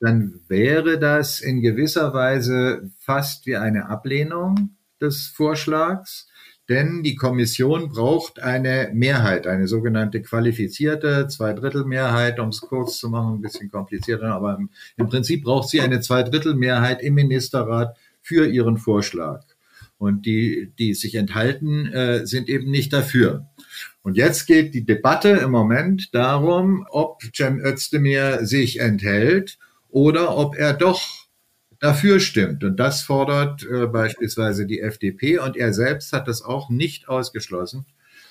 [0.00, 6.28] dann wäre das in gewisser Weise fast wie eine Ablehnung des Vorschlags
[6.68, 13.34] denn die Kommission braucht eine Mehrheit, eine sogenannte qualifizierte Zweidrittelmehrheit, um es kurz zu machen,
[13.34, 18.78] ein bisschen komplizierter, aber im, im Prinzip braucht sie eine Zweidrittelmehrheit im Ministerrat für ihren
[18.78, 19.42] Vorschlag.
[19.98, 23.46] Und die, die sich enthalten, äh, sind eben nicht dafür.
[24.02, 29.58] Und jetzt geht die Debatte im Moment darum, ob Cem Özdemir sich enthält
[29.90, 31.23] oder ob er doch
[31.80, 32.64] dafür stimmt.
[32.64, 35.38] Und das fordert äh, beispielsweise die FDP.
[35.38, 37.86] Und er selbst hat das auch nicht ausgeschlossen,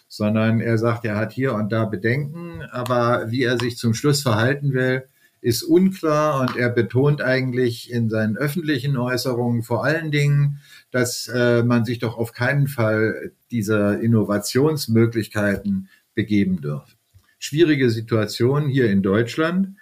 [0.08, 4.22] sondern er sagt, er hat hier und da Bedenken, aber wie er sich zum Schluss
[4.22, 5.04] verhalten will,
[5.42, 6.42] ist unklar.
[6.42, 10.60] Und er betont eigentlich in seinen öffentlichen Äußerungen vor allen Dingen,
[10.92, 16.94] dass äh, man sich doch auf keinen Fall dieser Innovationsmöglichkeiten begeben dürfe.
[17.40, 19.76] Schwierige Situation hier in Deutschland.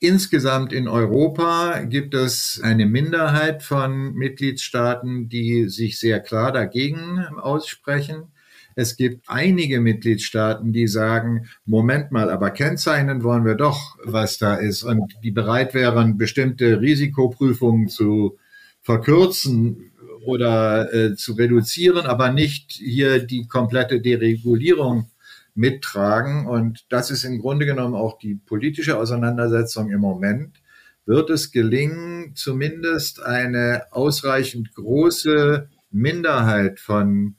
[0.00, 8.28] Insgesamt in Europa gibt es eine Minderheit von Mitgliedstaaten, die sich sehr klar dagegen aussprechen.
[8.76, 14.54] Es gibt einige Mitgliedstaaten, die sagen, Moment mal, aber kennzeichnen wollen wir doch, was da
[14.54, 18.38] ist und die bereit wären, bestimmte Risikoprüfungen zu
[18.82, 19.90] verkürzen
[20.24, 25.10] oder äh, zu reduzieren, aber nicht hier die komplette Deregulierung
[25.58, 26.46] mittragen.
[26.46, 30.62] Und das ist im Grunde genommen auch die politische Auseinandersetzung im Moment.
[31.04, 37.34] Wird es gelingen, zumindest eine ausreichend große Minderheit von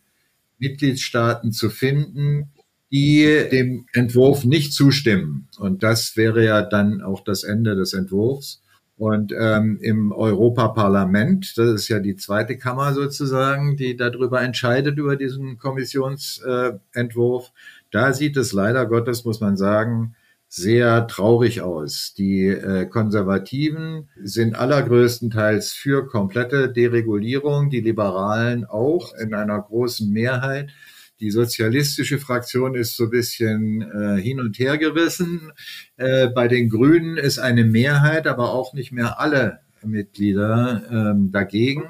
[0.58, 2.51] Mitgliedstaaten zu finden,
[2.91, 5.47] die dem Entwurf nicht zustimmen.
[5.58, 8.62] Und das wäre ja dann auch das Ende des Entwurfs.
[8.99, 15.15] Und ähm, im Europaparlament, das ist ja die zweite Kammer sozusagen, die darüber entscheidet, über
[15.15, 17.53] diesen Kommissionsentwurf,
[17.91, 20.15] da sieht es leider Gottes, muss man sagen,
[20.47, 22.15] sehr traurig aus.
[22.17, 30.71] Die äh, Konservativen sind allergrößtenteils für komplette Deregulierung, die Liberalen auch in einer großen Mehrheit.
[31.19, 35.52] Die sozialistische Fraktion ist so ein bisschen äh, hin und her gerissen.
[35.97, 41.84] Äh, bei den Grünen ist eine Mehrheit, aber auch nicht mehr alle Mitglieder ähm, dagegen.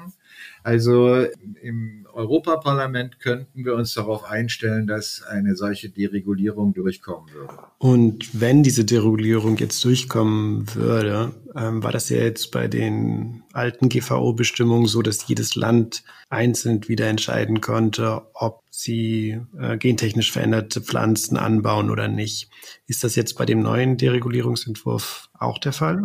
[0.62, 1.24] Also
[1.62, 7.54] im Europaparlament könnten wir uns darauf einstellen, dass eine solche Deregulierung durchkommen würde.
[7.78, 13.88] Und wenn diese Deregulierung jetzt durchkommen würde, ähm, war das ja jetzt bei den alten
[13.88, 21.36] GVO-Bestimmungen so, dass jedes Land einzeln wieder entscheiden konnte, ob sie äh, gentechnisch veränderte Pflanzen
[21.36, 22.50] anbauen oder nicht.
[22.86, 26.02] Ist das jetzt bei dem neuen Deregulierungsentwurf auch der Fall?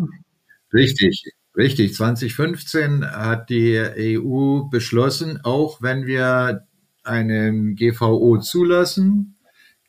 [0.74, 1.34] Richtig.
[1.58, 6.68] Richtig, 2015 hat die EU beschlossen, auch wenn wir
[7.04, 9.36] einen GVO zulassen,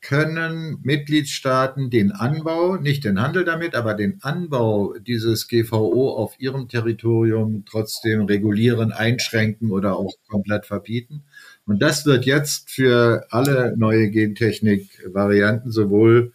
[0.01, 6.69] können Mitgliedstaaten den Anbau, nicht den Handel damit, aber den Anbau dieses GVO auf ihrem
[6.69, 11.25] Territorium trotzdem regulieren, einschränken oder auch komplett verbieten.
[11.67, 16.33] Und das wird jetzt für alle neue Gentechnik-Varianten, sowohl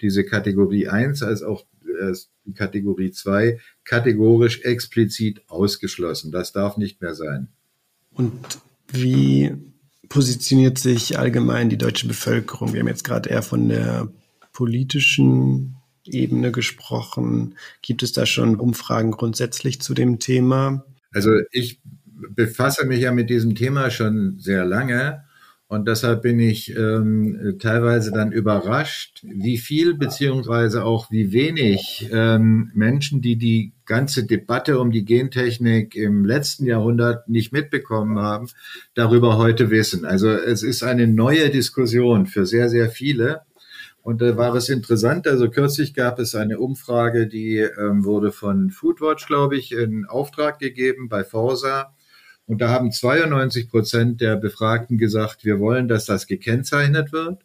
[0.00, 1.64] diese Kategorie 1 als auch
[2.02, 6.32] äh, die Kategorie 2, kategorisch explizit ausgeschlossen.
[6.32, 7.48] Das darf nicht mehr sein.
[8.12, 9.54] Und wie
[10.08, 12.72] positioniert sich allgemein die deutsche Bevölkerung?
[12.72, 14.08] Wir haben jetzt gerade eher von der
[14.52, 17.54] politischen Ebene gesprochen.
[17.80, 20.84] Gibt es da schon Umfragen grundsätzlich zu dem Thema?
[21.12, 21.80] Also ich
[22.30, 25.24] befasse mich ja mit diesem Thema schon sehr lange
[25.72, 32.70] und deshalb bin ich ähm, teilweise dann überrascht, wie viel beziehungsweise auch wie wenig ähm,
[32.74, 38.48] Menschen, die die ganze Debatte um die Gentechnik im letzten Jahrhundert nicht mitbekommen haben,
[38.92, 40.04] darüber heute wissen.
[40.04, 43.40] Also es ist eine neue Diskussion für sehr, sehr viele.
[44.02, 48.68] Und da war es interessant, also kürzlich gab es eine Umfrage, die ähm, wurde von
[48.68, 51.94] Foodwatch, glaube ich, in Auftrag gegeben bei Forsa
[52.52, 57.38] und da haben 92 Prozent der Befragten gesagt, wir wollen, dass das gekennzeichnet wird.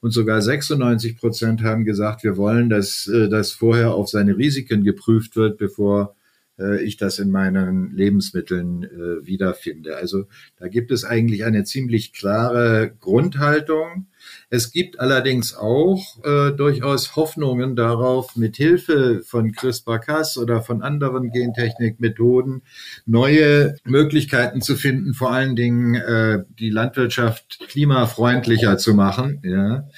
[0.00, 4.82] Und sogar 96 Prozent haben gesagt, wir wollen, dass äh, das vorher auf seine Risiken
[4.82, 6.16] geprüft wird, bevor
[6.58, 9.98] äh, ich das in meinen Lebensmitteln äh, wiederfinde.
[9.98, 10.24] Also
[10.58, 14.06] da gibt es eigentlich eine ziemlich klare Grundhaltung.
[14.54, 21.32] Es gibt allerdings auch äh, durchaus Hoffnungen darauf, mit Hilfe von CRISPR-Cas oder von anderen
[21.32, 22.62] Gentechnikmethoden
[23.04, 29.42] neue Möglichkeiten zu finden, vor allen Dingen äh, die Landwirtschaft klimafreundlicher zu machen.
[29.42, 29.88] Ja.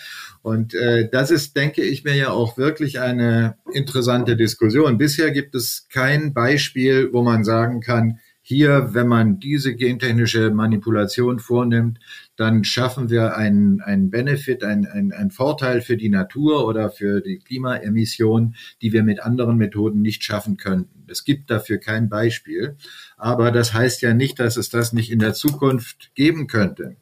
[0.41, 4.97] Und äh, das ist, denke ich mir, ja auch wirklich eine interessante Diskussion.
[4.97, 11.41] Bisher gibt es kein Beispiel, wo man sagen kann, hier, wenn man diese gentechnische Manipulation
[11.41, 11.99] vornimmt,
[12.37, 17.41] dann schaffen wir einen, einen Benefit, einen, einen, Vorteil für die Natur oder für die
[17.41, 21.07] Klimaemission, die wir mit anderen Methoden nicht schaffen könnten.
[21.09, 22.77] Es gibt dafür kein Beispiel.
[23.17, 26.95] Aber das heißt ja nicht, dass es das nicht in der Zukunft geben könnte.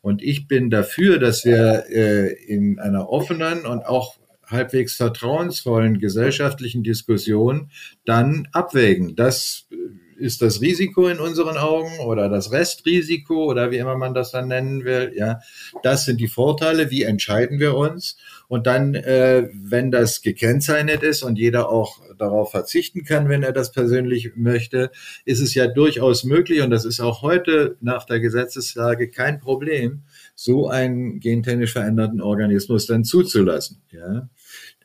[0.00, 4.14] Und ich bin dafür, dass wir äh, in einer offenen und auch
[4.46, 7.72] halbwegs vertrauensvollen gesellschaftlichen Diskussion
[8.04, 9.16] dann abwägen.
[9.16, 9.66] Das
[10.24, 14.48] ist das Risiko in unseren Augen oder das Restrisiko oder wie immer man das dann
[14.48, 15.12] nennen will.
[15.14, 15.40] Ja,
[15.82, 16.90] das sind die Vorteile.
[16.90, 18.16] Wie entscheiden wir uns?
[18.48, 23.52] Und dann, äh, wenn das gekennzeichnet ist und jeder auch darauf verzichten kann, wenn er
[23.52, 24.90] das persönlich möchte,
[25.26, 30.04] ist es ja durchaus möglich, und das ist auch heute nach der Gesetzeslage kein Problem,
[30.34, 33.82] so einen gentechnisch veränderten Organismus dann zuzulassen.
[33.90, 34.30] Ja?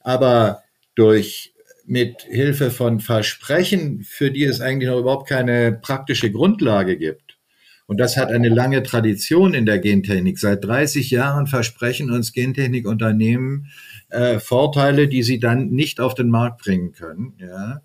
[0.02, 0.63] Aber
[0.95, 1.54] durch
[1.89, 7.30] mit Hilfe von Versprechen, für die es eigentlich noch überhaupt keine praktische Grundlage gibt,
[7.89, 10.38] und das hat eine lange Tradition in der Gentechnik.
[10.38, 13.71] Seit 30 Jahren versprechen uns Gentechnikunternehmen
[14.10, 17.34] äh, Vorteile, die sie dann nicht auf den Markt bringen können.
[17.39, 17.82] Ja.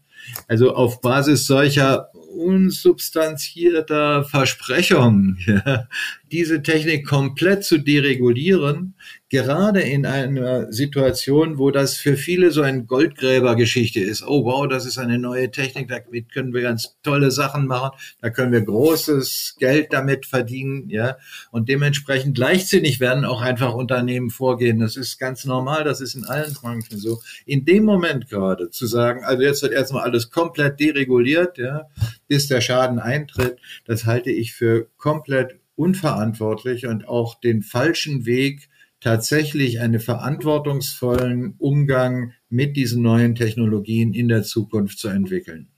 [0.47, 5.89] Also auf Basis solcher unsubstanzierter Versprechungen, ja,
[6.35, 8.97] diese Technik komplett zu deregulieren,
[9.29, 14.27] gerade in einer Situation, wo das für viele so ein Goldgräbergeschichte ist.
[14.27, 18.31] Oh wow, das ist eine neue Technik, damit können wir ganz tolle Sachen machen, da
[18.31, 21.19] können wir großes Geld damit verdienen, ja.
[21.53, 24.81] Und dementsprechend leichtsinnig werden auch einfach Unternehmen vorgehen.
[24.81, 27.21] Das ist ganz normal, das ist in allen Branchen so.
[27.47, 31.89] In dem Moment gerade zu sagen, also jetzt wird erstmal alles komplett dereguliert, ja,
[32.27, 38.69] bis der Schaden eintritt, das halte ich für komplett unverantwortlich und auch den falschen Weg,
[39.01, 45.69] tatsächlich einen verantwortungsvollen Umgang mit diesen neuen Technologien in der Zukunft zu entwickeln.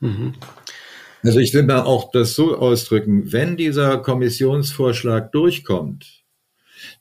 [0.00, 0.34] Mhm.
[1.22, 6.24] Also ich will mal auch das so ausdrücken, wenn dieser Kommissionsvorschlag durchkommt,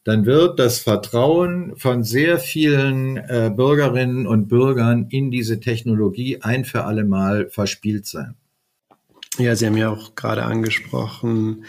[0.04, 6.66] dann wird das Vertrauen von sehr vielen äh, Bürgerinnen und Bürgern in diese Technologie ein
[6.66, 8.36] für alle Mal verspielt sein.
[9.40, 11.66] Ja, Sie haben ja auch gerade angesprochen,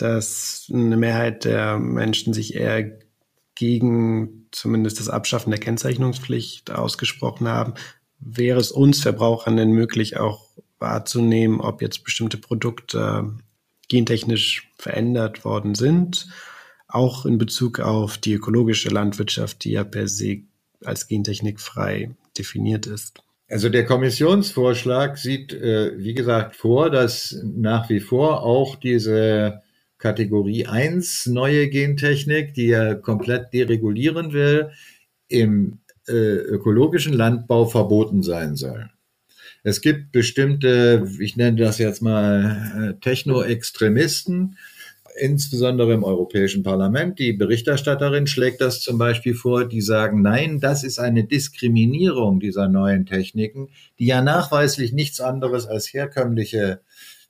[0.00, 2.98] dass eine Mehrheit der Menschen sich eher
[3.54, 7.74] gegen zumindest das Abschaffen der Kennzeichnungspflicht ausgesprochen haben.
[8.18, 10.48] Wäre es uns Verbrauchern denn möglich, auch
[10.78, 13.34] wahrzunehmen, ob jetzt bestimmte Produkte
[13.88, 16.28] gentechnisch verändert worden sind,
[16.88, 20.42] auch in Bezug auf die ökologische Landwirtschaft, die ja per se
[20.84, 23.22] als gentechnikfrei definiert ist?
[23.48, 29.62] Also der Kommissionsvorschlag sieht, äh, wie gesagt, vor, dass nach wie vor auch diese
[30.00, 34.70] Kategorie 1 neue Gentechnik, die er komplett deregulieren will,
[35.28, 35.78] im
[36.08, 38.90] äh, ökologischen Landbau verboten sein soll.
[39.62, 44.56] Es gibt bestimmte, ich nenne das jetzt mal äh, Techno-Extremisten,
[45.18, 47.18] insbesondere im Europäischen Parlament.
[47.18, 52.68] Die Berichterstatterin schlägt das zum Beispiel vor, die sagen, nein, das ist eine Diskriminierung dieser
[52.68, 56.80] neuen Techniken, die ja nachweislich nichts anderes als herkömmliche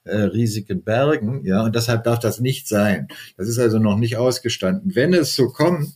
[0.04, 3.08] äh, Risiken bergen, ja, und deshalb darf das nicht sein.
[3.36, 4.94] Das ist also noch nicht ausgestanden.
[4.94, 5.90] Wenn es so kommt,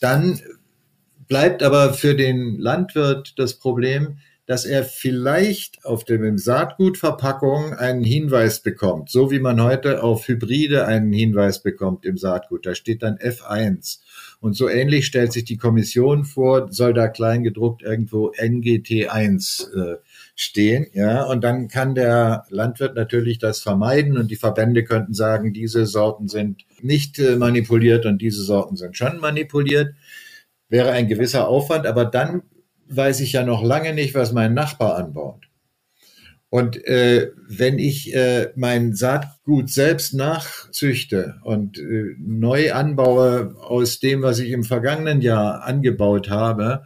[0.00, 0.40] dann
[1.26, 4.18] bleibt aber für den Landwirt das Problem,
[4.48, 10.86] dass er vielleicht auf dem Saatgutverpackung einen Hinweis bekommt, so wie man heute auf Hybride
[10.86, 12.64] einen Hinweis bekommt im Saatgut.
[12.64, 13.98] Da steht dann F1.
[14.40, 19.96] Und so ähnlich stellt sich die Kommission vor, soll da klein gedruckt irgendwo NGT1 äh,
[20.40, 25.52] stehen, ja, und dann kann der Landwirt natürlich das vermeiden und die Verbände könnten sagen,
[25.52, 29.94] diese Sorten sind nicht äh, manipuliert und diese Sorten sind schon manipuliert.
[30.68, 32.42] Wäre ein gewisser Aufwand, aber dann
[32.88, 35.48] weiß ich ja noch lange nicht, was mein Nachbar anbaut.
[36.50, 44.22] Und äh, wenn ich äh, mein Saatgut selbst nachzüchte und äh, neu anbaue aus dem,
[44.22, 46.84] was ich im vergangenen Jahr angebaut habe,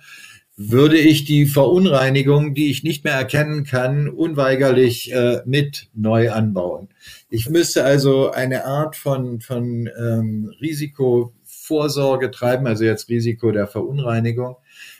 [0.56, 6.88] würde ich die Verunreinigung, die ich nicht mehr erkennen kann, unweigerlich äh, mit neu anbauen.
[7.30, 14.56] Ich müsste also eine Art von, von ähm, Risikovorsorge treiben, also jetzt Risiko der Verunreinigung,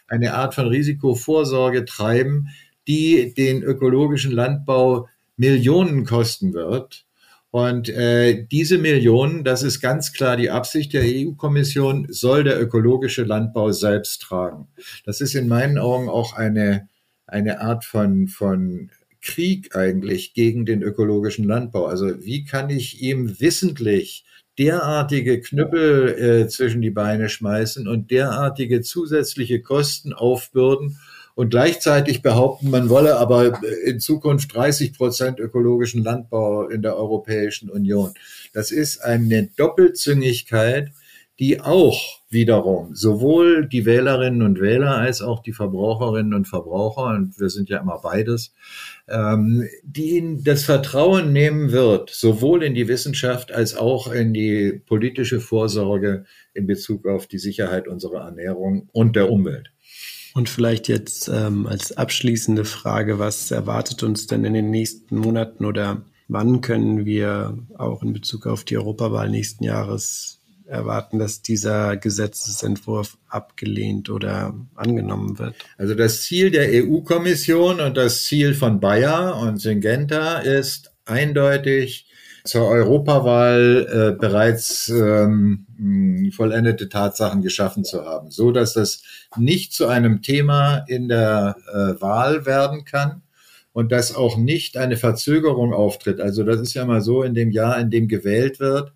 [0.09, 2.49] eine Art von Risikovorsorge treiben,
[2.89, 7.05] die den ökologischen Landbau Millionen kosten wird.
[7.53, 13.25] Und äh, diese Millionen, das ist ganz klar die Absicht der EU-Kommission, soll der ökologische
[13.25, 14.69] Landbau selbst tragen.
[15.05, 16.89] Das ist in meinen Augen auch eine,
[17.27, 18.91] eine Art von, von
[19.21, 21.85] Krieg eigentlich gegen den ökologischen Landbau.
[21.85, 24.25] Also wie kann ich ihm wissentlich
[24.59, 30.99] derartige Knüppel äh, zwischen die Beine schmeißen und derartige zusätzliche Kosten aufbürden
[31.35, 37.71] und gleichzeitig behaupten, man wolle aber in Zukunft 30 Prozent ökologischen Landbau in der Europäischen
[37.71, 38.13] Union.
[38.53, 40.91] Das ist eine Doppelzüngigkeit,
[41.39, 47.39] die auch wiederum sowohl die Wählerinnen und Wähler als auch die Verbraucherinnen und Verbraucher, und
[47.41, 48.55] wir sind ja immer beides,
[49.09, 54.81] ähm, die ihnen das Vertrauen nehmen wird, sowohl in die Wissenschaft als auch in die
[54.87, 59.73] politische Vorsorge in Bezug auf die Sicherheit unserer Ernährung und der Umwelt.
[60.35, 65.65] Und vielleicht jetzt ähm, als abschließende Frage, was erwartet uns denn in den nächsten Monaten
[65.65, 71.97] oder wann können wir auch in Bezug auf die Europawahl nächsten Jahres erwarten, dass dieser
[71.97, 75.55] Gesetzesentwurf abgelehnt oder angenommen wird?
[75.77, 82.07] Also das Ziel der EU-Kommission und das Ziel von Bayer und Syngenta ist eindeutig,
[82.45, 89.03] zur Europawahl äh, bereits ähm, vollendete Tatsachen geschaffen zu haben, so dass das
[89.37, 93.23] nicht zu einem Thema in der äh, Wahl werden kann
[93.73, 96.21] und dass auch nicht eine Verzögerung auftritt.
[96.21, 98.93] Also das ist ja mal so in dem Jahr, in dem gewählt wird,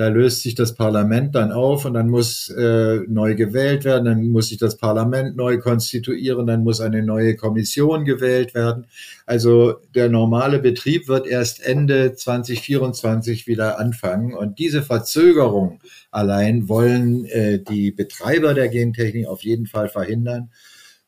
[0.00, 4.28] da löst sich das Parlament dann auf und dann muss äh, neu gewählt werden, dann
[4.28, 8.86] muss sich das Parlament neu konstituieren, dann muss eine neue Kommission gewählt werden.
[9.26, 15.80] Also der normale Betrieb wird erst Ende 2024 wieder anfangen und diese Verzögerung
[16.10, 20.48] allein wollen äh, die Betreiber der Gentechnik auf jeden Fall verhindern.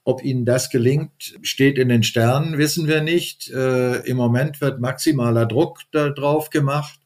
[0.05, 3.51] Ob ihnen das gelingt, steht in den Sternen, wissen wir nicht.
[3.51, 6.99] Äh, Im Moment wird maximaler Druck darauf gemacht.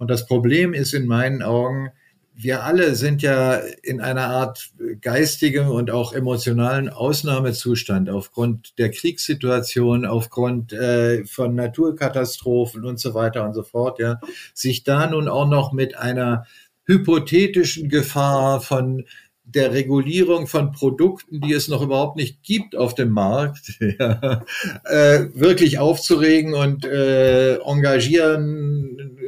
[0.00, 1.90] Und das Problem ist in meinen Augen,
[2.34, 4.70] wir alle sind ja in einer Art
[5.02, 13.44] geistigem und auch emotionalen Ausnahmezustand aufgrund der Kriegssituation, aufgrund äh, von Naturkatastrophen und so weiter
[13.44, 13.98] und so fort.
[13.98, 14.20] Ja,
[14.54, 16.46] sich da nun auch noch mit einer
[16.86, 19.04] hypothetischen Gefahr von
[19.44, 24.44] der Regulierung von Produkten, die es noch überhaupt nicht gibt auf dem Markt, ja,
[24.84, 29.18] äh, wirklich aufzuregen und äh, engagieren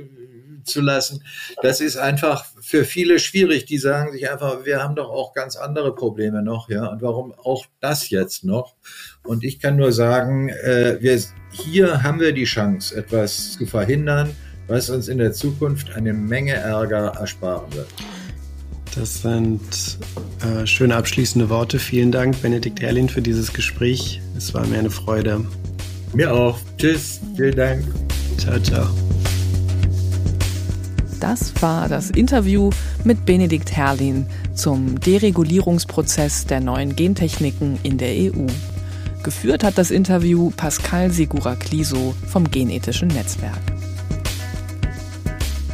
[0.64, 1.24] zu lassen.
[1.62, 3.64] Das ist einfach für viele schwierig.
[3.66, 6.86] Die sagen sich einfach, wir haben doch auch ganz andere Probleme noch, ja.
[6.86, 8.74] Und warum auch das jetzt noch?
[9.24, 14.34] Und ich kann nur sagen, äh, wir, hier haben wir die Chance, etwas zu verhindern,
[14.66, 17.88] was uns in der Zukunft eine Menge Ärger ersparen wird.
[18.94, 19.60] Das sind
[20.42, 21.78] äh, schöne abschließende Worte.
[21.78, 24.20] Vielen Dank, Benedikt Erlin, für dieses Gespräch.
[24.36, 25.46] Es war mir eine Freude.
[26.12, 26.58] Mir auch.
[26.76, 27.20] Tschüss.
[27.36, 27.84] Vielen Dank.
[28.36, 29.11] Ciao, ciao.
[31.22, 32.68] Das war das Interview
[33.04, 38.48] mit Benedikt Herrlin zum Deregulierungsprozess der neuen Gentechniken in der EU.
[39.22, 43.60] Geführt hat das Interview Pascal Segura-Cliso vom Genethischen Netzwerk.